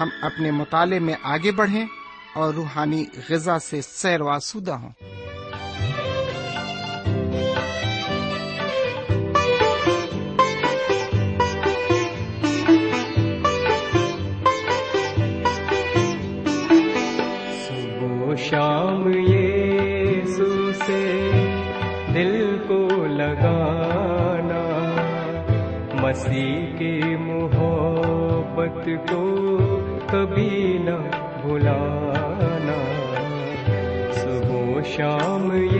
[0.00, 1.86] ہم اپنے مطالعے میں آگے بڑھیں
[2.34, 4.90] اور روحانی غذا سے سیر و سودہ ہوں۔
[17.66, 20.24] صبح شام یہ
[20.86, 21.30] سے
[22.14, 24.62] دل کو لگانا،
[26.02, 29.31] مسیح کی محبت کو
[35.02, 35.71] شام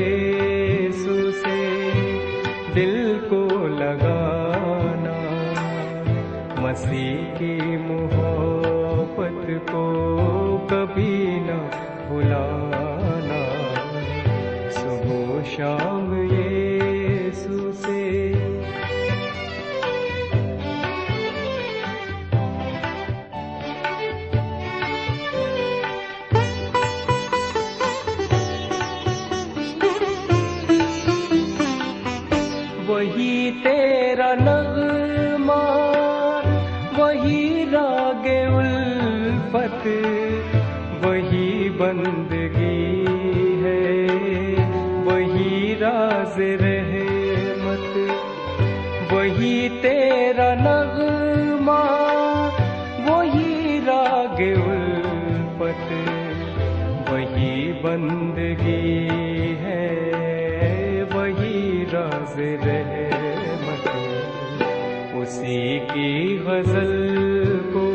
[65.33, 67.91] اسی کی غزل کو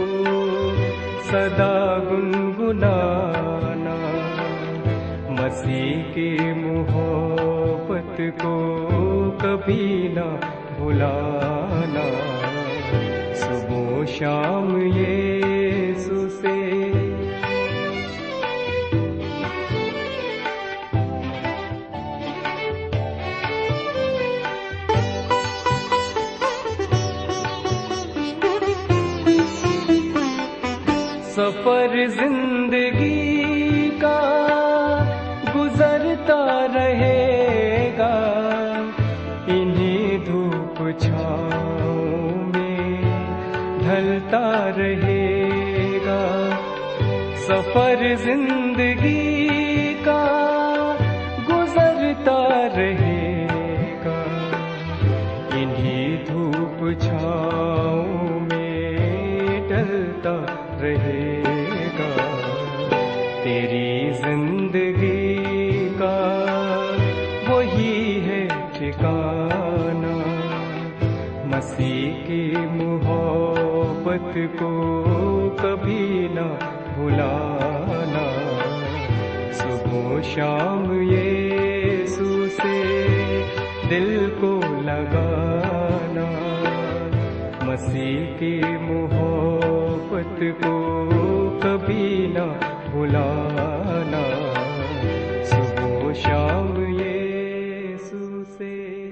[1.24, 3.98] صدا گنگنانا،
[5.30, 8.56] مسیح کی محبت کو
[9.42, 10.36] کبھی نہ
[10.78, 12.08] بھلانا۔
[13.36, 15.27] صبح شام یہ
[31.68, 34.20] سفر زندگی کا
[35.56, 38.14] گزرتا رہے گا۔
[39.48, 43.02] انہیں دھوپ چھاؤں میں
[43.80, 45.50] ڈھلتا رہے
[46.06, 46.50] گا۔
[47.36, 49.48] سفر زندگی
[50.04, 50.26] کا
[51.50, 53.07] گزرتا رہے
[74.60, 75.04] کو
[75.62, 76.56] کبھی نہ
[76.96, 78.26] بھلانا۔
[79.54, 83.08] صبح شام یہ سے
[83.90, 86.28] دل کو لگانا۔
[87.62, 91.10] مسیح کی محبت کو
[91.64, 94.24] کبھی نہ بھلانا۔
[95.44, 99.10] صبح شام یسوع سے۔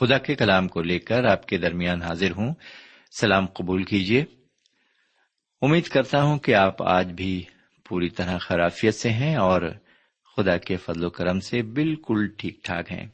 [0.00, 2.54] خدا کے کلام کو لے کر آپ کے درمیان حاضر ہوں۔
[3.10, 4.24] سلام قبول کیجیے۔
[5.62, 7.44] امید کرتا ہوں کہ آپ آج بھی
[7.84, 9.62] پوری طرح خرافیت سے ہیں اور
[10.36, 13.06] خدا کے فضل و کرم سے بالکل ٹھیک ٹھاک ہیں۔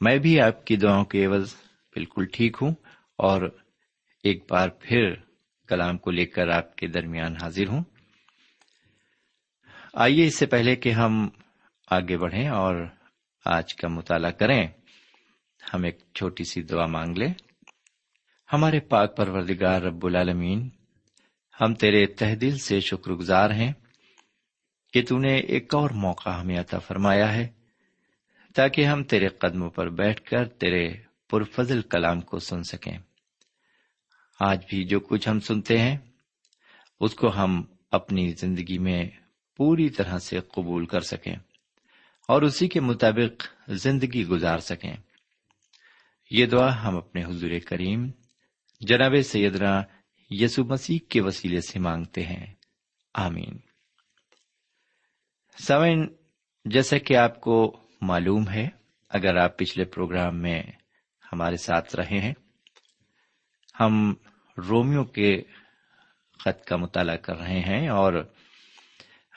[0.00, 1.54] میں بھی آپ کی دعاؤں کے عوض
[1.94, 2.74] بالکل ٹھیک ہوں
[3.16, 3.58] اور
[4.22, 5.14] ایک بار پھر
[5.68, 7.84] کلام کو لے کر آپ کے درمیان حاضر ہوں۔
[9.94, 11.28] آئیے اس سے پہلے کہ ہم
[11.90, 12.86] آگے بڑھیں اور
[13.44, 14.68] آج کا مطالعہ کریں۔
[15.74, 17.34] ہم ایک چھوٹی سی دعا مانگ لیں۔
[18.52, 20.68] ہمارے پاک پروردگار رب العالمین،
[21.60, 23.72] ہم تیرے تہ دل سے شکر گزار ہیں
[24.92, 27.48] کہ تو نے ایک اور موقع ہمیں عطا فرمایا ہے،
[28.54, 30.92] تاکہ ہم تیرے قدموں پر بیٹھ کر تیرے
[31.30, 32.98] پرفضل کلام کو سن سکیں۔
[34.40, 35.96] آج بھی جو کچھ ہم سنتے ہیں،
[37.00, 39.04] اس کو ہم اپنی زندگی میں
[39.56, 41.36] پوری طرح سے قبول کر سکیں
[42.28, 44.96] اور اسی کے مطابق زندگی گزار سکیں۔
[46.30, 48.10] یہ دعا ہم اپنے حضور کریم
[48.82, 49.82] جناب سیدنا
[50.30, 52.54] یسو مسیح کے وسیلے سے مانگتے ہیں۔
[53.14, 53.58] آمین۔
[55.58, 56.06] سوئن
[56.64, 58.68] جیسا کہ آپ کو معلوم ہے،
[59.08, 60.62] اگر آپ پچھلے پروگرام میں
[61.32, 62.32] ہمارے ساتھ رہے ہیں،
[63.80, 64.14] ہم
[64.68, 65.42] رومیو کے
[66.38, 68.32] خط کا مطالعہ کر رہے ہیں اور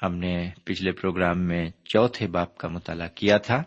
[0.03, 3.63] ہم نے پچھلے پروگرام میں چوتھے باپ کا مطالعہ کیا تھا۔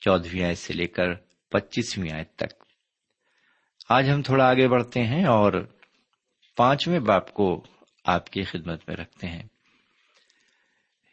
[0.00, 1.14] چودہویں آیت سے لے کر
[1.50, 2.65] پچیسویں آیت تک۔
[3.88, 5.52] آج ہم تھوڑا آگے بڑھتے ہیں اور
[6.56, 7.64] پانچویں باپ کو
[8.04, 9.42] آپ کی خدمت میں رکھتے ہیں۔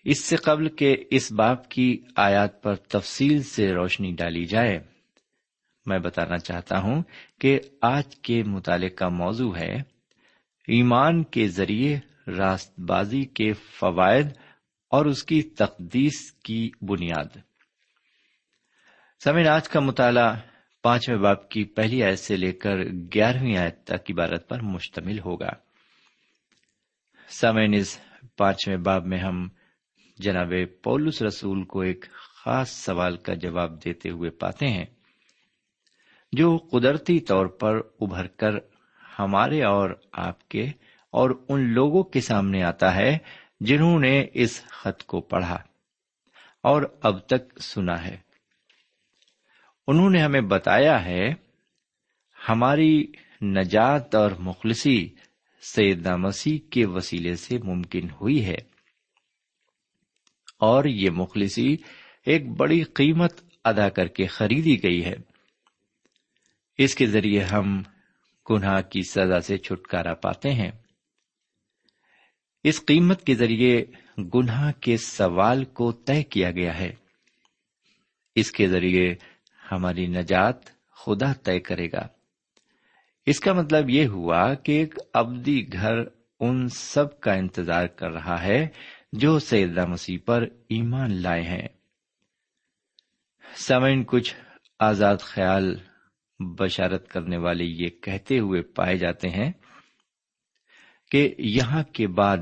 [0.05, 4.79] اس سے قبل کہ اس باپ کی آیات پر تفصیل سے روشنی ڈالی جائے،
[5.85, 7.03] میں بتانا چاہتا ہوں
[7.41, 9.75] کہ آج کے مطالعے کا موضوع ہے،
[10.67, 14.27] ایمان کے ذریعے راست بازی کے فوائد
[14.89, 17.37] اور اس کی تقدیس کی بنیاد۔
[19.23, 20.35] سمین آج کا مطالعہ
[20.83, 22.77] پانچویں باپ کی پہلی آیت سے لے کر
[23.13, 25.49] گیارہویں آیت تک عبارت پر مشتمل ہوگا۔
[27.29, 27.99] سمین اس
[28.37, 29.47] پانچویں باب میں ہم
[30.17, 30.53] جناب
[30.83, 34.85] پولس رسول کو ایک خاص سوال کا جواب دیتے ہوئے پاتے ہیں،
[36.33, 38.57] جو قدرتی طور پر ابھر کر
[39.19, 40.63] ہمارے اور آپ کے
[41.13, 43.17] اور ان لوگوں کے سامنے آتا ہے
[43.59, 45.57] جنہوں نے اس خط کو پڑھا
[46.63, 48.32] اور اب تک سنا ہے۔
[49.87, 51.33] انہوں نے ہمیں بتایا ہے،
[52.49, 53.05] ہماری
[53.41, 55.09] نجات اور مخلصی
[55.61, 58.57] سیدنا مسیح کے وسیلے سے ممکن ہوئی ہے۔
[60.59, 61.77] اور یہ مخلصی
[62.25, 63.33] ایک بڑی قیمت
[63.63, 65.15] ادا کر کے خریدی گئی ہے۔
[66.77, 67.83] اس کے ذریعے ہم
[68.49, 70.71] گناہ کی سزا سے چھٹکارا پاتے ہیں۔
[72.63, 73.85] اس قیمت کے ذریعے
[74.35, 76.91] گناہ کے سوال کو طے کیا گیا ہے۔
[78.35, 79.15] اس کے ذریعے
[79.75, 82.07] ہماری نجات خدا طے کرے گا۔
[83.25, 85.93] اس کا مطلب یہ ہوا کہ ایک ابدی گھر
[86.39, 88.67] ان سب کا انتظار کر رہا ہے
[89.13, 91.67] جو سیدہ مسیح پر ایمان لائے ہیں۔
[93.55, 94.35] سمن کچھ
[94.79, 95.75] آزاد خیال
[96.39, 99.51] بشارت کرنے والے یہ کہتے ہوئے پائے جاتے ہیں
[101.11, 102.37] کہ یہاں کے بعد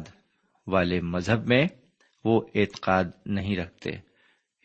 [0.68, 1.68] والے مذہب میں
[2.26, 3.92] وہ اعتقاد نہیں رکھتے۔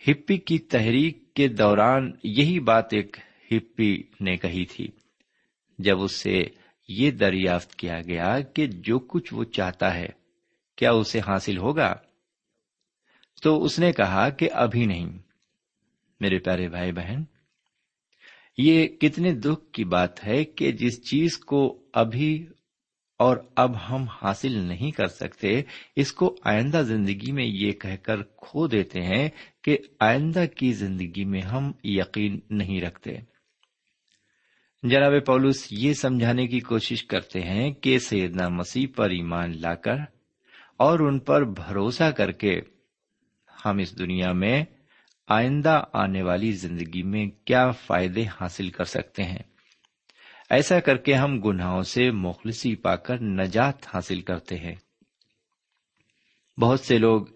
[0.08, 3.16] ہپی کی تحریک کے دوران یہی بات ایک
[3.52, 4.88] ہپی نے کہی تھی۔
[5.78, 6.42] جب اس سے
[6.88, 10.06] یہ دریافت کیا گیا کہ جو کچھ وہ چاہتا ہے،
[10.76, 11.94] کیا اسے حاصل ہوگا؟
[13.42, 15.18] تو اس نے کہا کہ ابھی نہیں۔
[16.20, 17.22] میرے پیارے بھائی بہن،
[18.58, 22.46] یہ کتنے دکھ کی بات ہے کہ جس چیز کو ابھی
[23.18, 25.62] اور اب ہم حاصل نہیں کر سکتے،
[25.96, 29.28] اس کو آئندہ زندگی میں یہ کہہ کر کھو دیتے ہیں
[29.66, 33.16] کہ آئندہ کی زندگی میں ہم یقین نہیں رکھتے۔
[34.82, 39.96] جناب پولس، یہ سمجھانے کی کوشش کرتے ہیں کہ سیدنا مسیح پر ایمان لا کر
[40.76, 42.60] اور ان پر بھروسہ کر کے
[43.64, 44.64] ہم اس دنیا میں
[45.28, 49.42] آئندہ آنے والی زندگی میں کیا فائدے حاصل کر سکتے ہیں۔
[50.50, 54.74] ایسا کر کے ہم گناہوں سے مخلصی پا کر نجات حاصل کرتے ہیں۔
[56.60, 57.26] بہت سے لوگ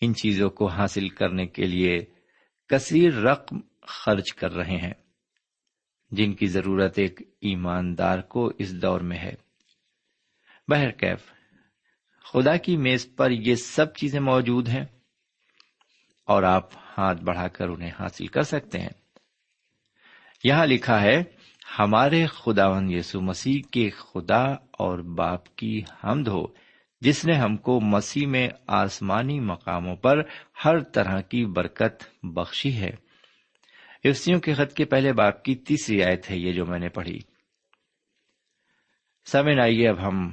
[0.00, 1.98] ان چیزوں کو حاصل کرنے کے لیے
[2.68, 4.94] کثیر رقم خرچ کر رہے ہیں،
[6.10, 9.34] جن کی ضرورت ایک ایماندار کو اس دور میں ہے۔
[10.68, 11.32] بہرکیف
[12.32, 14.84] خدا کی میز پر یہ سب چیزیں موجود ہیں
[16.26, 18.88] اور آپ ہاتھ بڑھا کر انہیں حاصل کر سکتے ہیں۔
[20.44, 21.22] یہاں لکھا ہے،
[21.78, 24.42] ہمارے خداون یسو مسیح کے خدا
[24.72, 26.46] اور باپ کی حمد ہو۔
[27.00, 30.22] جس نے ہم کو مسیح میں آسمانی مقاموں پر
[30.64, 32.90] ہر طرح کی برکت بخشی ہے۔
[34.04, 37.18] افسیوں کے خط کے پہلے باپ کی تیسری آیت ہے یہ جو میں نے پڑھی۔
[39.24, 40.30] سمن آئیے اب ہم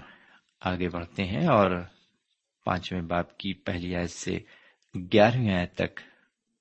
[0.61, 1.83] آگے بڑھتے ہیں اور
[2.65, 4.39] پانچویں باپ کی پہلی آیت سے
[4.95, 5.99] گیارہویں آیت تک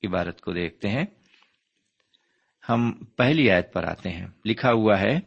[0.04, 1.04] عبارت کو دیکھتے ہیں۔
[2.68, 5.18] ہم پہلی آیت پر آتے ہیں۔ لکھا ہوا ہے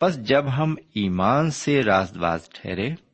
[0.00, 3.11] بس جب ہم ایمان سے راست باز ٹھہرے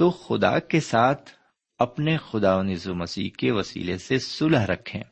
[0.00, 1.30] تو خدا کے ساتھ
[1.78, 5.02] اپنے خدا نظو مسیح کے وسیلے سے سلح رکھیں۔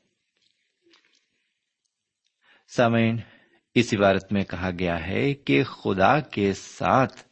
[2.77, 3.17] سامعین،
[3.75, 7.23] اس عبارت میں کہا گیا ہے کہ خدا کے ساتھ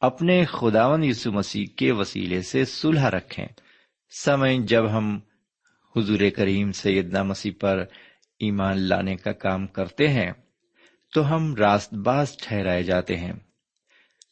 [0.00, 3.46] اپنے خداون یسو مسیح کے وسیلے سے سلح رکھیں۔
[4.20, 5.20] سمے جب ہم
[5.96, 7.84] حضور کریم سیدنا مسیح پر
[8.38, 10.32] ایمان لانے کا کام کرتے ہیں،
[11.14, 13.32] تو ہم راست باز ٹھہرائے جاتے ہیں۔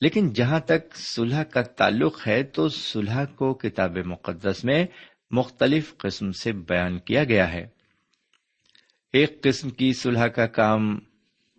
[0.01, 4.87] لیکن جہاں تک صلح کا تعلق ہے تو صلح کو کتاب مقدس میں
[5.31, 7.67] مختلف قسم سے بیان کیا گیا ہے۔
[9.13, 10.99] ایک قسم کی صلح کا کام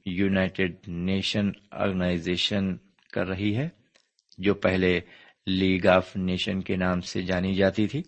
[0.05, 2.77] یونائٹڈ نیشن آرگنائزیشن
[3.13, 3.69] کر رہی ہے،
[4.37, 4.99] جو پہلے
[5.47, 8.01] لیگ آف نیشن کے نام سے جانی جاتی تھی۔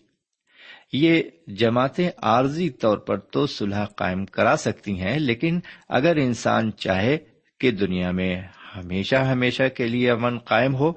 [0.94, 5.60] یہ جماعتیں عارضی طور پر تو صلح قائم کرا سکتی ہیں، لیکن
[5.90, 7.18] اگر انسان چاہے
[7.60, 8.42] کہ دنیا میں
[8.76, 10.94] ہمیشہ ہمیشہ کے لیے امن قائم ہو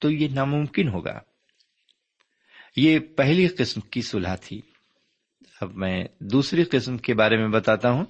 [0.00, 1.20] تو یہ ناممکن ہوگا۔
[2.76, 4.60] یہ پہلی قسم کی صلح تھی۔
[5.60, 8.04] اب میں دوسری قسم کے بارے میں بتاتا ہوں۔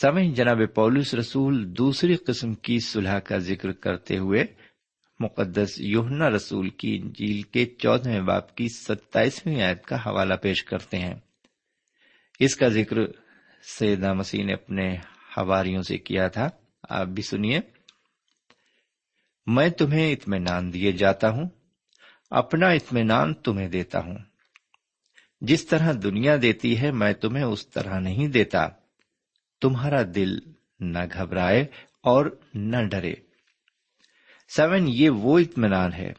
[0.00, 4.44] سمے جناب پولس رسول دوسری قسم کی صلح کا ذکر کرتے ہوئے
[5.20, 10.98] مقدس یوہنا رسول کی انجیل کے چودہ باپ کی ستائیسویں آیت کا حوالہ پیش کرتے
[10.98, 11.14] ہیں۔
[12.40, 12.96] اس کا ذکر
[13.62, 14.96] سیدہ مسیح نے اپنے
[15.36, 16.48] ہواریوں سے کیا تھا۔
[16.88, 17.60] آپ بھی سنیے۔
[19.46, 21.48] میں تمہیں اطمینان دیے جاتا ہوں،
[22.30, 24.18] اپنا اطمینان تمہیں دیتا ہوں۔
[25.40, 28.68] جس طرح دنیا دیتی ہے، میں تمہیں اس طرح نہیں دیتا۔
[29.60, 30.38] تمہارا دل
[30.80, 31.66] نہ گھبرائے
[32.02, 33.14] اور نہ ڈرے۔
[34.48, 36.12] سیون، یہ وہ اطمینان ہے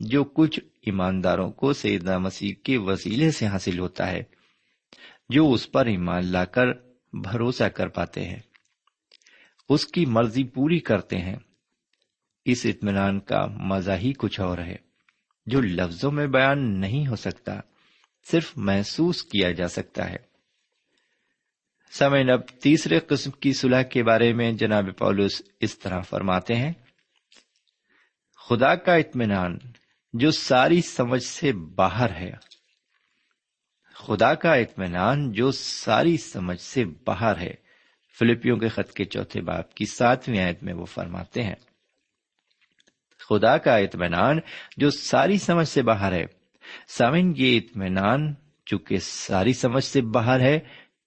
[0.00, 4.22] جو کچھ ایمانداروں کو سیدنا مسیح کے وسیلے سے حاصل ہوتا ہے،
[5.28, 6.66] جو اس پر ایمان لا کر
[7.12, 8.49] بھروسہ کر پاتے ہیں۔
[9.70, 11.36] اس کی مرضی پوری کرتے ہیں۔
[12.44, 14.76] اس اطمینان کا مزہ ہی کچھ اور ہے۔
[15.46, 17.60] جو لفظوں میں بیان نہیں ہو سکتا،
[18.30, 20.16] صرف محسوس کیا جا سکتا ہے۔
[21.92, 26.72] سمے اب تیسرے قسم کی صلح کے بارے میں جناب پولس اس طرح فرماتے ہیں،
[28.48, 29.58] خدا کا اطمینان
[30.12, 32.32] جو ساری سمجھ سے باہر ہے۔
[33.94, 37.69] خدا کا اطمینان جو ساری سمجھ سے باہر ہے۔
[38.18, 41.54] فلپیوں کے خط کے چوتھے باپ کی ساتویں آیت میں وہ فرماتے ہیں،
[43.28, 44.38] خدا کا اطمینان
[44.76, 46.26] جو ساری سمجھ سے باہر ہے
[46.88, 48.34] سامن یہ اطمینان
[48.66, 50.58] چونکہ ساری سمجھ سے باہر ہے،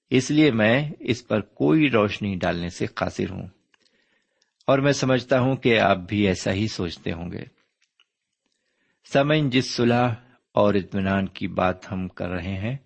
[0.10, 3.48] اس لیے میں اس پر کوئی روشنی ڈالنے سے قاصر ہوں۔
[4.68, 7.44] اور میں سمجھتا ہوں کہ آپ بھی ایسا ہی سوچتے ہوں گے۔
[9.14, 10.14] سمن جس صلاح
[10.52, 12.78] اور اطمینان کی بات ہم کر رہے ہیں،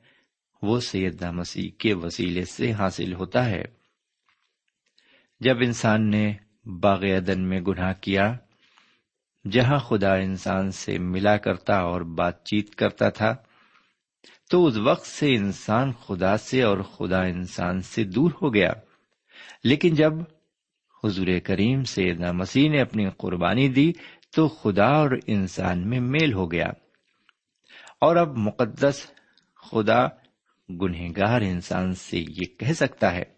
[0.62, 3.77] وہ سیدہ مسیح کے وسیلے سے حاصل ہوتا ہے۔
[5.40, 6.34] جب انسان نے
[6.66, 8.38] باغ عدن میں گناہ کیا،
[9.52, 13.36] جہاں خدا انسان سے ملا کرتا اور بات چیت کرتا تھا،
[14.52, 18.74] تو اس وقت سے انسان خدا سے اور خدا انسان سے دور ہو گیا۔
[19.64, 20.14] لیکن جب
[21.04, 23.94] حضور کریم سے مسیح نے اپنی قربانی دی،
[24.36, 26.68] تو خدا اور انسان میں میل ہو گیا۔
[28.02, 29.12] اور اب مقدس
[29.72, 30.08] خدا
[30.70, 33.37] گنہگار انسان سے یہ کہہ سکتا ہے۔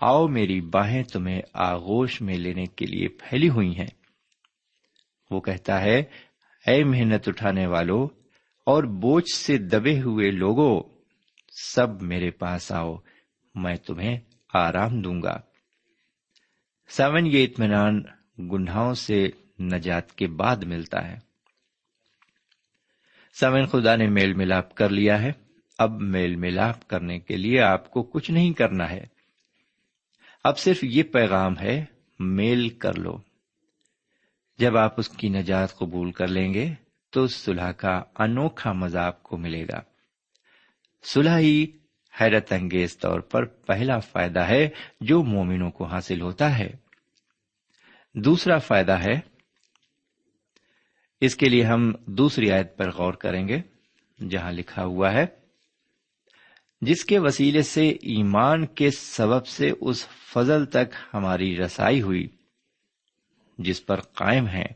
[0.00, 3.86] آؤ میری باہیں تمہیں آغوش میں لینے کے لیے پھیلی ہوئی ہیں۔
[5.30, 6.02] وہ کہتا ہے،
[6.66, 8.08] اے محنت اٹھانے والوں
[8.66, 10.82] اور بوجھ سے دبے ہوئے لوگوں
[11.74, 12.96] سب میرے پاس آؤ،
[13.54, 14.20] میں تمہیں
[14.54, 15.40] آرام دوں گا۔
[16.88, 18.02] سیون یہ اطمینان
[18.38, 19.28] گناہوں سے
[19.60, 21.18] نجات کے بعد ملتا ہے۔
[23.40, 25.32] سیون خدا نے میل ملاپ کر لیا ہے۔
[25.78, 29.19] اب میل ملاپ کرنے کے لیے آپ کو کچھ نہیں کرنا ہے۔
[30.44, 31.84] اب صرف یہ پیغام ہے،
[32.18, 33.18] میل کر لو۔
[34.58, 36.68] جب آپ اس کی نجات قبول کر لیں گے،
[37.10, 39.80] تو صلح کا انوکھا مزہ آپ کو ملے گا۔
[41.02, 41.66] صلح ہی
[42.20, 44.68] حیرت انگیز طور پر پہلا فائدہ ہے
[45.00, 46.70] جو مومنوں کو حاصل ہوتا ہے۔
[48.14, 49.20] دوسرا فائدہ ہے،
[51.20, 53.60] اس کے لیے ہم دوسری آیت پر غور کریں گے،
[54.28, 55.39] جہاں لکھا ہوا ہے
[56.80, 62.28] جس کے وسیلے سے ایمان کے سبب سے اس فضل تک ہماری رسائی ہوئی،
[63.58, 64.68] جس پر قائم ہیں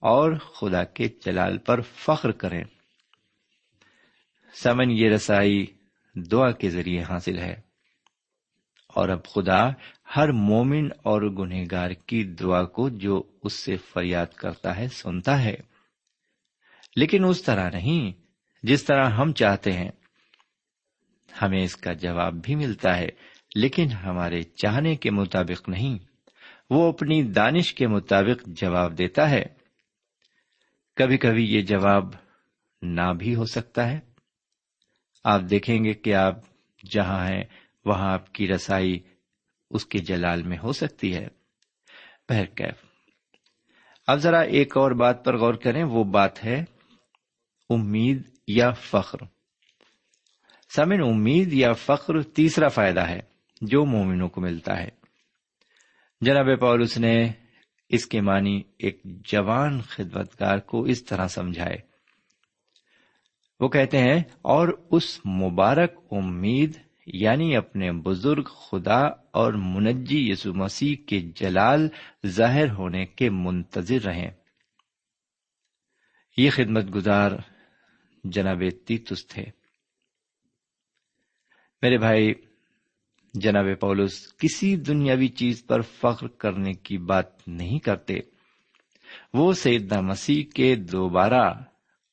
[0.00, 2.64] اور خدا کے جلال پر فخر کریں۔
[4.54, 5.66] سمن یہ رسائی
[6.14, 7.60] دعا کے ذریعے حاصل ہے۔
[8.88, 9.70] اور اب خدا
[10.16, 15.54] ہر مومن اور گنہگار کی دعا کو جو اس سے فریاد کرتا ہے، سنتا ہے۔
[16.96, 18.12] لیکن اس طرح نہیں،
[18.62, 19.90] جس طرح ہم چاہتے ہیں۔
[21.42, 23.08] ہمیں اس کا جواب بھی ملتا ہے،
[23.54, 25.98] لیکن ہمارے چاہنے کے مطابق نہیں۔
[26.70, 29.44] وہ اپنی دانش کے مطابق جواب دیتا ہے۔
[30.96, 32.04] کبھی کبھی یہ جواب
[32.82, 34.00] نہ بھی ہو سکتا ہے۔
[35.24, 36.34] آپ دیکھیں گے کہ آپ
[36.90, 37.44] جہاں ہیں،
[37.84, 39.00] وہاں آپ کی رسائی
[39.70, 41.28] اس کے جلال میں ہو سکتی ہے۔
[44.06, 46.64] اب ذرا ایک اور بات پر غور کریں، وہ بات ہے
[47.70, 49.37] امید یا فخر۔
[50.78, 53.20] سمن امید یا فخر تیسرا فائدہ ہے
[53.60, 54.88] جو مومنوں کو ملتا ہے۔
[56.20, 57.32] جناب پولس نے
[57.88, 61.76] اس کے معنی ایک جوان خدمتگار کو اس طرح سمجھائے۔
[63.60, 70.96] وہ کہتے ہیں، اور اس مبارک امید یعنی اپنے بزرگ خدا اور منجی یسو مسیح
[71.06, 71.88] کے جلال
[72.26, 74.30] ظاہر ہونے کے منتظر رہیں۔
[76.36, 77.30] یہ خدمت گزار
[78.24, 79.57] جناب تیتس تھے۔
[81.82, 82.32] میرے بھائی،
[83.34, 88.14] جناب پولس، کسی دنیاوی چیز پر فخر کرنے کی بات نہیں کرتے۔
[89.34, 91.54] وہ سیدنا مسیح کے دوبارہ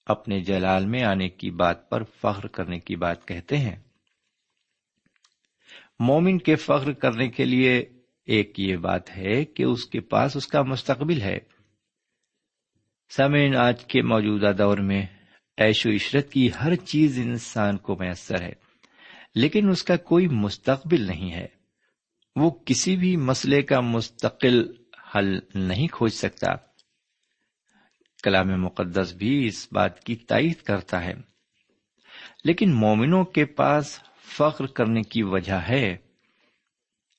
[0.05, 3.75] اپنے جلال میں آنے کی بات پر فخر کرنے کی بات کہتے ہیں۔
[5.99, 7.85] مومن کے فخر کرنے کے لیے
[8.25, 11.37] ایک یہ بات ہے کہ اس کے پاس اس کا مستقبل ہے۔
[13.09, 15.05] سمین آج کے موجودہ دور میں
[15.57, 18.64] ایش و عشرت کی ہر چیز انسان کو میسر ہے۔
[19.35, 21.47] لیکن اس کا کوئی مستقبل نہیں ہے۔
[22.35, 24.65] وہ کسی بھی مسئلے کا مستقل
[25.15, 26.47] حل نہیں کھوج سکتا۔
[28.23, 31.13] کلام مقدس بھی اس بات کی تائید کرتا ہے۔
[32.43, 35.97] لیکن مومنوں کے پاس فخر کرنے کی وجہ ہے۔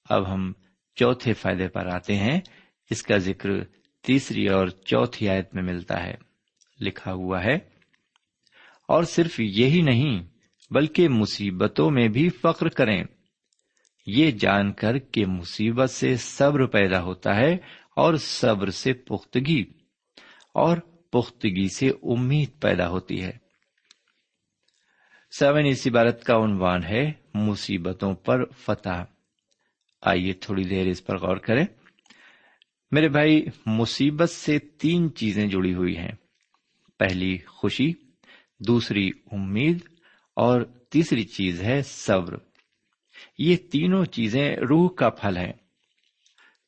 [0.04, 0.52] اب ہم
[0.94, 2.40] چوتھے فائدے پر آتے ہیں۔
[2.90, 3.48] اس کا ذکر
[4.02, 6.14] تیسری اور چوتھی آیت میں ملتا ہے۔
[6.80, 7.54] لکھا ہوا ہے۔
[8.88, 10.35] اور صرف یہی نہیں
[10.70, 13.04] بلکہ مصیبتوں میں بھی فخر کریں۔
[14.06, 17.52] یہ جان کر کہ مصیبت سے صبر پیدا ہوتا ہے
[17.96, 19.64] اور صبر سے پختگی،
[20.54, 20.76] اور
[21.12, 23.30] پختگی سے امید پیدا ہوتی ہے۔
[25.38, 29.02] سیون اس عبارت کا عنوان ہے مصیبتوں پر فتح۔
[30.02, 31.64] آئیے تھوڑی دیر اس پر غور کریں۔
[32.90, 36.12] میرے بھائی، مصیبت سے تین چیزیں جڑی ہوئی ہیں۔
[36.98, 37.92] پہلی، خوشی،
[38.66, 39.95] دوسری، امید
[40.36, 42.36] اور تیسری چیز ہے صبر۔
[43.38, 45.52] یہ تینوں چیزیں روح کا پھل ہے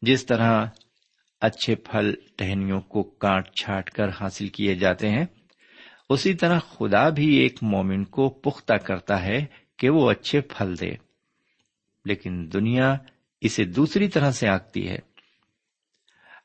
[0.02, 0.66] جس طرح
[1.40, 5.24] اچھے پھل ٹہنیوں کو کاٹ چھاٹ کر حاصل کیے جاتے ہیں،
[6.11, 10.90] اسی طرح خدا بھی ایک مومن کو پختہ کرتا ہے کہ وہ اچھے پھل دے۔
[12.04, 12.96] لیکن دنیا
[13.40, 14.98] اسے دوسری طرح سے آگتی ہے۔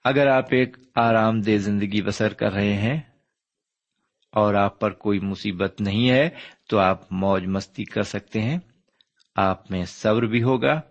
[0.04, 3.02] اگر آپ ایک آرام دہ زندگی بسر کر رہے ہیں
[4.34, 6.30] اور آپ پر کوئی مصیبت نہیں ہے
[6.70, 8.60] تو آپ موج مستی کر سکتے ہیں۔
[9.36, 10.82] آپ میں صبر بھی ہوگا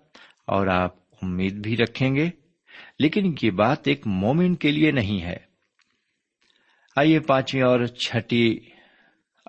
[0.47, 2.31] اور آپ امید بھی رکھیں گے۔
[2.99, 5.37] لیکن یہ بات ایک مومن کے لیے نہیں ہے۔
[6.97, 8.59] آئیے پانچویں اور چھٹی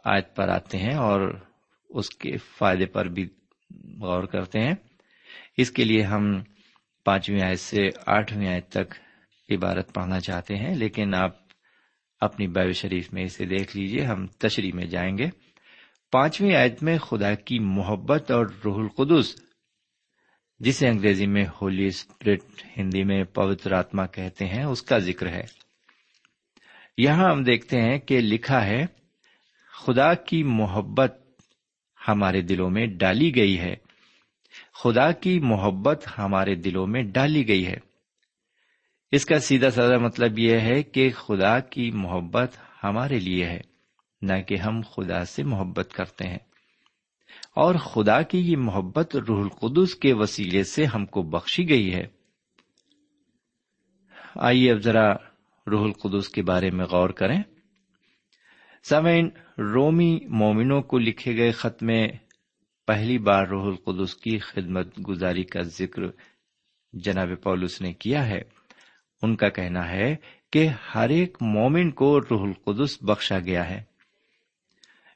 [0.05, 1.39] آیت پر آتے ہیں اور
[1.89, 3.29] اس کے فائدے پر بھی
[3.99, 4.73] غور کرتے ہیں۔
[5.57, 6.43] اس کے لیے ہم
[7.05, 8.93] پانچویں آیت سے آٹھویں آیت تک
[9.49, 11.42] عبارت پڑھنا چاہتے ہیں، لیکن آپ
[12.23, 15.25] اپنی بیو شریف میں اسے دیکھ لیجیے ہم تشریح میں جائیں گے۔
[16.11, 19.35] پانچویں آیت میں خدا کی محبت اور روح القدس،
[20.59, 22.39] جسے انگریزی میں ہولی اسپرٹ
[22.77, 25.43] ہندی میں پوتر آتما کہتے ہیں، اس کا ذکر ہے۔
[26.97, 28.85] یہاں ہم دیکھتے ہیں کہ لکھا ہے،
[29.85, 31.21] خدا کی محبت
[32.07, 33.75] ہمارے دلوں میں ڈالی گئی ہے۔
[34.83, 37.92] خدا کی محبت ہمارے دلوں میں ڈالی گئی ہے۔
[39.13, 43.61] اس کا سیدھا سادہ مطلب یہ ہے کہ خدا کی محبت ہمارے لیے ہے،
[44.21, 46.37] نہ کہ ہم خدا سے محبت کرتے ہیں۔
[47.55, 52.07] اور خدا کی یہ محبت روح القدس کے وسیلے سے ہم کو بخشی گئی ہے۔
[54.35, 55.13] آئیے اب ذرا
[55.67, 57.43] روح القدس کے بارے میں غور کریں۔
[58.83, 62.07] سمعین رومی مومنوں کو لکھے گئے خط میں
[62.87, 66.01] پہلی بار روح القدس کی خدمت گزاری کا ذکر
[66.93, 68.62] جناب پولس نے کیا ہے۔
[69.23, 70.15] ان کا کہنا ہے
[70.51, 73.83] کہ ہر ایک مومن کو روح القدس بخشا گیا ہے۔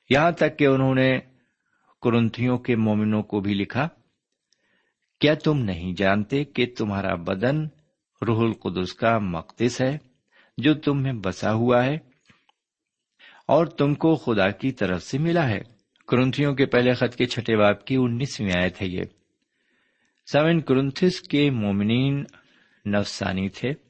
[0.10, 1.20] یہاں تک کہ انہوں نے
[2.02, 3.88] کرنتھیوں کے مومنوں کو بھی لکھا،
[5.20, 7.66] کیا تم نہیں جانتے کہ تمہارا بدن
[8.28, 9.98] روح القدس کا مقدس ہے
[10.58, 11.96] جو تم میں بسا ہوا ہے
[13.48, 15.62] اور تم کو خدا کی طرف سے ملا ہے؟
[16.08, 19.04] کرنتھیوں کے پہلے خط کے چھٹے باپ کی انیسویں آئے تھے یہ۔
[20.32, 22.24] سیون کرنتھس کے مومنین
[22.86, 23.87] نفسانی تھے۔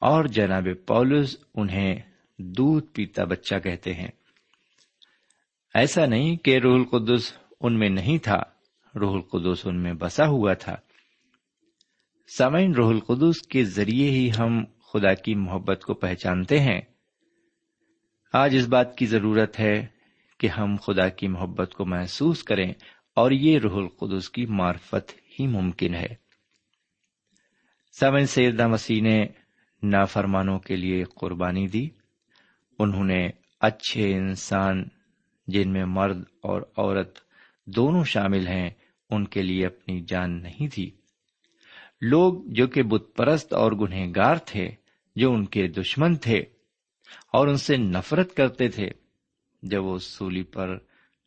[0.00, 1.96] اور جناب پولس انہیں
[2.38, 4.10] دودھ پیتا بچہ کہتے ہیں۔
[5.74, 8.42] ایسا نہیں کہ روح القدس ان میں نہیں تھا،
[9.00, 10.76] روح القدس ان میں بسا ہوا تھا۔
[12.38, 16.80] سمعین روح القدس کے ذریعے ہی ہم خدا کی محبت کو پہچانتے ہیں۔
[18.32, 19.86] آج اس بات کی ضرورت ہے
[20.40, 22.72] کہ ہم خدا کی محبت کو محسوس کریں
[23.14, 26.06] اور یہ روح القدس کی معرفت ہی ممکن ہے۔
[28.00, 29.26] سمن سیدہ مسیح نے
[29.82, 31.88] نافرمانوں کے لیے قربانی دی۔
[32.78, 33.28] انہوں نے
[33.60, 34.84] اچھے انسان
[35.46, 37.18] جن میں مرد اور عورت
[37.66, 38.70] دونوں شامل ہیں،
[39.10, 40.90] ان کے لیے اپنی جان نہیں تھی۔
[42.00, 44.68] لوگ جو کہ بت پرست اور گنہگار تھے،
[45.16, 46.38] جو ان کے دشمن تھے
[47.32, 48.90] اور ان سے نفرت کرتے تھے،
[49.62, 50.78] جب وہ سولی پر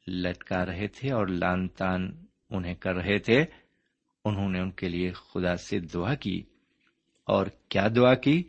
[0.08, 2.12] لٹکا رہے تھے اور لان تان
[2.50, 3.46] انہیں کر رہے تھے،
[4.26, 6.44] انہوں نے ان کے لیے خدا سے دعا کی۔
[7.30, 8.44] اور کیا دعا کی؟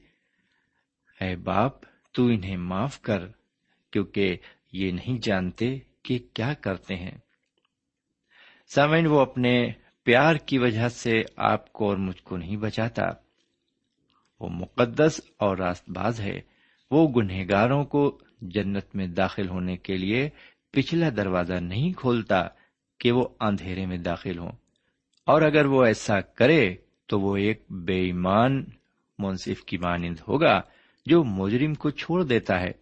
[1.21, 1.73] اے باپ،
[2.13, 3.27] تو انہیں معاف کر،
[3.91, 4.37] کیونکہ
[4.73, 7.19] یہ نہیں جانتے کہ کیا کرتے ہیں۔
[8.67, 9.73] سامعین، وہ اپنے
[10.05, 13.05] پیار کی وجہ سے آپ کو اور مجھ کو نہیں بچاتا۔
[14.41, 16.41] وہ مقدس اور راست باز ہے۔
[16.91, 20.29] وہ گنہگاروں کو جنت میں داخل ہونے کے لیے
[20.71, 22.49] پچھلا دروازہ نہیں کھولتا
[22.99, 24.53] کہ وہ اندھیرے میں داخل ہوں۔
[25.27, 26.75] اور اگر وہ ایسا کرے
[27.11, 28.65] تو وہ ایک بے ایمان
[29.19, 30.61] منصف کی مانند ہوگا
[31.07, 32.73] جو مجرم کو چھوڑ دیتا ہے۔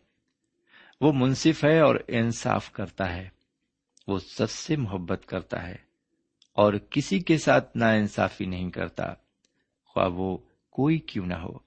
[1.00, 3.28] وہ منصف ہے اور انصاف کرتا ہے۔
[4.06, 5.76] وہ سب سے محبت کرتا ہے
[6.52, 9.12] اور کسی کے ساتھ نا انصافی نہیں کرتا۔
[9.84, 10.38] خواہ وہ
[10.70, 11.58] کوئی کیوں نہ ہو۔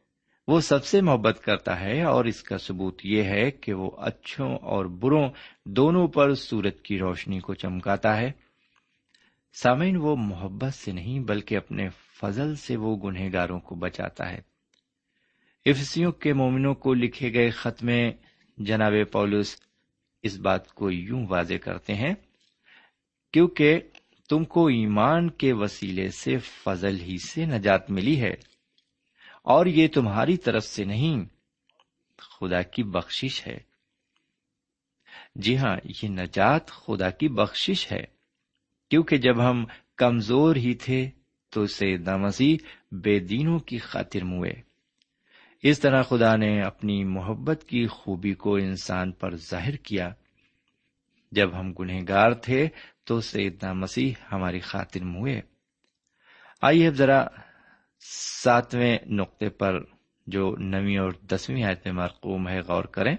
[0.48, 4.58] وہ سب سے محبت کرتا ہے اور اس کا ثبوت یہ ہے کہ وہ اچھوں
[4.58, 5.30] اور بروں
[5.66, 8.32] دونوں پر سورج کی روشنی کو چمکاتا ہے۔
[9.64, 11.90] سامعین، وہ محبت سے نہیں بلکہ اپنے
[12.22, 14.42] فضل سے وہ گنہگاروں کو بچاتا ہے۔
[15.66, 18.12] افسیوں کے مومنوں کو لکھے گئے خط میں
[18.58, 19.56] جناب پولس
[20.24, 22.14] اس بات کو یوں واضح کرتے ہیں،
[23.34, 23.80] کیونکہ
[24.30, 28.34] تم کو ایمان کے وسیلے سے فضل ہی سے نجات ملی ہے،
[29.44, 31.24] اور یہ تمہاری طرف سے نہیں،
[32.18, 33.58] خدا کی بخشش ہے۔
[35.36, 38.04] جی ہاں یہ نجات خدا کی بخشش ہے،
[38.92, 41.10] کیونکہ جب ہم کمزور ہی تھے
[41.52, 42.58] تو سیدنا مسیح
[42.92, 44.54] بے دینوں کی خاطر موئے۔
[45.64, 50.10] اس طرح خدا نے اپنی محبت کی خوبی کو انسان پر ظاہر کیا۔
[51.32, 52.68] جب ہم گنہگار تھے
[53.04, 55.42] تو سیدنا مسیح ہماری خاطر موئے۔
[56.62, 57.26] آئیے اب ذرا
[58.44, 59.84] ساتویں نقطے پر
[60.28, 63.16] جو نویں اور دسویں آیت میں مرقوم ہے، غور کریں۔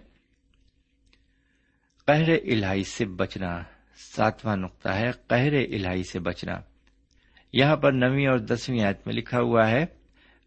[2.07, 3.63] قہر الہی سے بچنا
[3.95, 6.72] ساتواں نقطہ ہے۔ قہر الہی سے بچنا۔
[7.53, 9.87] یہاں پر نویں اور دسویں آیت میں لکھا ہوا ہے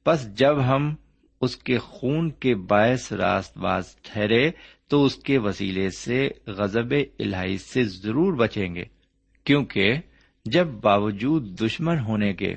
[0.05, 0.95] بس جب ہم
[1.41, 4.51] اس کے خون کے باعث راست باز ٹھہرے
[4.87, 8.83] تو اس کے وسیلے سے غزب الہی سے ضرور بچیں گے،
[9.43, 9.93] کیونکہ
[10.45, 12.55] جب باوجود دشمن ہونے کے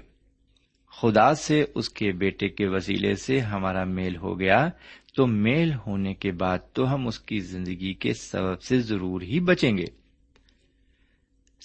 [1.03, 4.69] خدا سے اس کے بیٹے کے وسیلے سے ہمارا میل ہو گیا،
[5.15, 9.41] تو میل ہونے کے بعد تو ہم اس کی زندگی کے سبب سے ضرور ہی
[9.41, 9.85] بچیں گے۔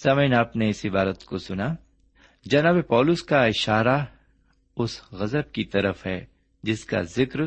[0.02, 1.74] سمعین آپ نے اس عبارت کو سنا۔
[2.44, 4.04] جناب پولس کا اشارہ
[4.76, 6.24] اس غزب کی طرف ہے
[6.62, 7.40] جس کا ذکر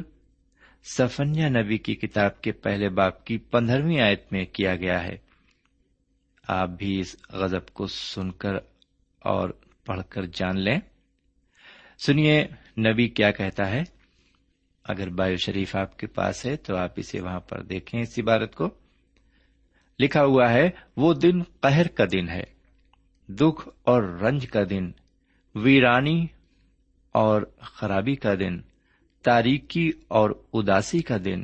[0.84, 5.18] سفنیا نبی کی کتاب کے پہلے باپ کی پندرہویں آیت میں کیا گیا ہے۔
[6.48, 8.56] آپ بھی اس غزب کو سن کر
[9.20, 9.50] اور
[9.86, 10.80] پڑھ کر جان لیں۔
[12.06, 13.84] سنیے، نبی کیا کہتا ہے؟
[14.84, 18.56] اگر بایو شریف آپ کے پاس ہے تو آپ اسے وہاں پر دیکھیں اس عبارت
[18.56, 18.70] کو۔
[20.00, 22.57] لکھا ہوا ہے، وہ دن قہر کا دن ہے۔
[23.30, 24.92] دکھ اور رنج کا دن،
[25.56, 26.28] ویرانی
[27.12, 28.62] اور خرابی کا دن،
[29.24, 31.44] تاریکی اور اداسی کا دن،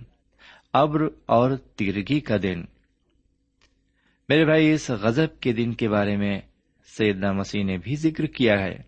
[0.74, 2.63] ابر اور تیرگی کا دن۔
[4.30, 6.41] میرے بھائی، اس غزب کے دن کے بارے میں
[6.86, 8.82] سیدنا مسیح نے بھی ذکر کیا ہے۔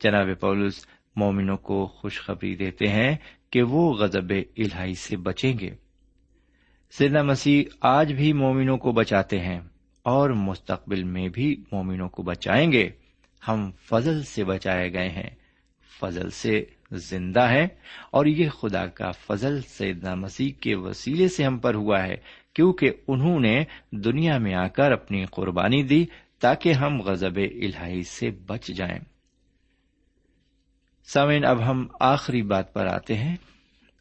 [0.00, 3.16] جناب پولس، مومنوں کو خوشخبری دیتے ہیں
[3.50, 5.70] کہ وہ غزب الہی سے بچیں گے۔
[6.90, 9.60] سیدنا مسیح آج بھی مومنوں کو بچاتے ہیں۔
[10.02, 12.90] اور مستقبل میں بھی مومنوں کو بچائیں گے۔
[13.48, 15.30] ہم فضل سے بچائے گئے ہیں۔
[16.00, 17.68] فضل سے زندہ ہے
[18.10, 22.16] اور یہ خدا کا فضل سیدنا مسیح کے وسیلے سے ہم پر ہوا ہے،
[22.54, 26.06] کیونکہ انہوں نے دنیا میں آ کر اپنی قربانی دی
[26.40, 28.98] تاکہ ہم غزب الہی سے بچ جائیں۔
[31.04, 33.36] سامعین، اب ہم آخری بات پر آتے ہیں۔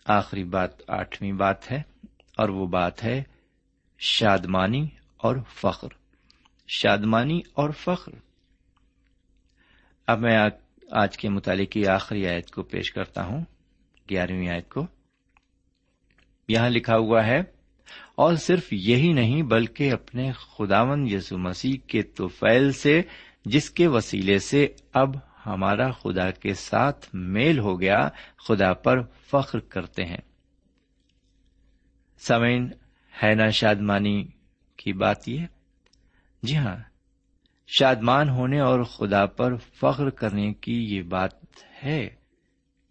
[0.06, 1.82] آخری بات آٹھویں بات ہے
[2.38, 3.24] اور وہ بات ہے
[4.00, 4.88] شادمانی۔
[5.20, 5.88] اور فخر،
[6.68, 8.12] شادمانی اور فخر۔
[10.08, 10.38] اب میں
[10.92, 13.46] آج کے متعلق کی آخری آیت کو پیش کرتا ہوں،
[14.10, 14.88] گیارہویں آیت کو۔
[16.48, 17.42] یہاں لکھا ہوا ہے،
[18.16, 23.02] اور صرف یہی نہیں، بلکہ اپنے خداون یسو مسیح کے توفیل سے،
[23.46, 28.10] جس کے وسیلے سے اب ہمارا خدا کے ساتھ میل ہو گیا،
[28.48, 30.22] خدا پر فخر کرتے ہیں۔
[32.18, 32.70] سمین
[33.24, 34.28] ہے نا شادمانی؟
[34.90, 35.46] کی بات یہ
[36.44, 36.76] جی ہاں
[37.68, 41.32] شادمان ہونے اور خدا پر فخر کرنے کی یہ بات
[41.84, 42.10] ہے۔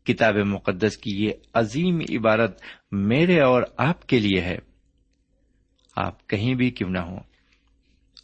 [0.04, 4.58] کتاب مقدس کی یہ عظیم عبارت میرے اور آپ کے لیے ہے۔
[5.96, 7.18] آپ کہیں بھی کیوں نہ ہو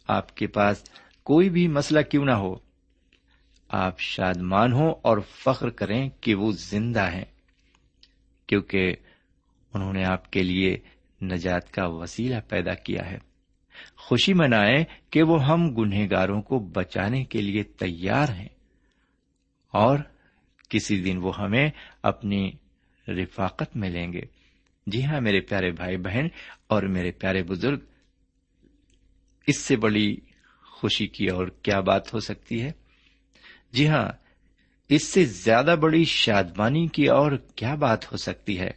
[0.07, 0.83] آپ کے پاس
[1.23, 2.55] کوئی بھی مسئلہ کیوں نہ ہو۔
[3.69, 7.25] آپ شادمان ہوں اور فخر کریں کہ وہ زندہ ہیں۔
[8.47, 8.95] کیونکہ
[9.73, 10.77] انہوں نے آپ کے لیے
[11.21, 13.17] نجات کا وسیلہ پیدا کیا ہے۔
[13.97, 18.49] خوشی منائیں کہ وہ ہم گنہگاروں کو بچانے کے لیے تیار ہیں۔
[19.71, 19.99] اور
[20.69, 21.69] کسی دن وہ ہمیں
[22.03, 22.51] اپنی
[23.07, 24.21] رفاقت میں لیں گے۔
[24.87, 26.27] جی ہاں میرے پیارے بھائی بہن
[26.67, 27.79] اور میرے پیارے بزرگ،
[29.47, 30.15] اس سے بڑی
[30.61, 32.71] خوشی کی اور کیا بات ہو سکتی ہے؟
[33.73, 34.07] جی ہاں
[34.89, 38.71] اس سے زیادہ بڑی شادمانی کی اور کیا بات ہو سکتی ہے؟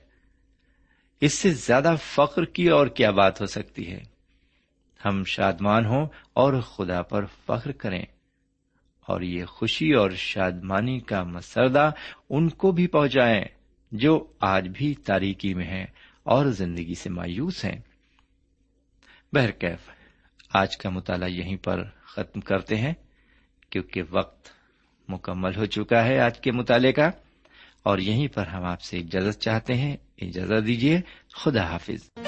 [1.21, 4.01] اس سے زیادہ فخر کی اور کیا بات ہو سکتی ہے؟
[5.05, 8.05] ہم شادمان ہوں اور خدا پر فخر کریں۔
[9.01, 11.91] اور یہ خوشی اور شادمانی کا مسردہ
[12.31, 13.45] ان کو بھی پہنچائیں
[13.93, 15.87] جو آج بھی تاریکی میں ہیں
[16.23, 17.79] اور زندگی سے مایوس ہیں۔
[19.33, 19.91] بہرکیف
[20.55, 22.95] آج کا مطالعہ یہیں پر ختم کرتے ہیں،
[23.71, 24.49] کیونکہ وقت
[25.09, 27.11] مکمل ہو چکا ہے آج کے مطالعے کا۔
[27.83, 31.01] اور یہیں پر ہم آپ سے اجازت چاہتے ہیں، اجازت دیجیے
[31.33, 32.28] خدا حافظ۔